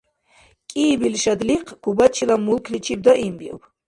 КӀиибил 0.69 1.15
шадлихъ 1.23 1.69
Кубачила 1.83 2.35
мулкличиб 2.45 2.99
даимбиуб. 3.05 3.61